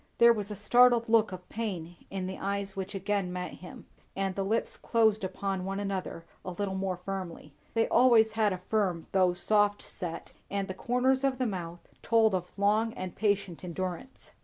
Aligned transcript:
There 0.17 0.33
was 0.33 0.49
a 0.49 0.55
startled 0.55 1.07
look 1.07 1.31
of 1.31 1.47
pain 1.47 1.95
in 2.09 2.25
the 2.25 2.39
eyes 2.39 2.75
which 2.75 2.95
again 2.95 3.31
met 3.31 3.53
him, 3.61 3.85
and 4.15 4.33
the 4.33 4.43
lips 4.43 4.75
closed 4.75 5.23
upon 5.23 5.63
one 5.63 5.79
another 5.79 6.25
a 6.43 6.49
little 6.49 6.73
more 6.73 6.97
firmly. 6.97 7.53
They 7.75 7.87
always 7.89 8.31
had 8.31 8.51
a 8.51 8.57
firm 8.67 9.05
though 9.11 9.35
soft 9.35 9.83
set, 9.83 10.33
and 10.49 10.67
the 10.67 10.73
corners 10.73 11.23
of 11.23 11.37
the 11.37 11.45
mouth 11.45 11.87
told 12.01 12.33
of 12.33 12.51
long 12.57 12.93
and 12.93 13.15
patient 13.15 13.63
endurance. 13.63 14.31